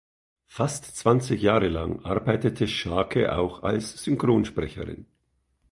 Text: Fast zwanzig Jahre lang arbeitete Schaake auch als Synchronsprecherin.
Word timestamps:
Fast 0.47 0.97
zwanzig 0.97 1.43
Jahre 1.43 1.67
lang 1.67 2.03
arbeitete 2.03 2.67
Schaake 2.67 3.37
auch 3.37 3.61
als 3.61 4.03
Synchronsprecherin. 4.03 5.05